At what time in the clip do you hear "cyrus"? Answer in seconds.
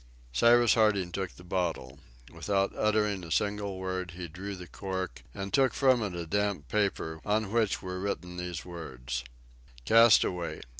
0.33-0.73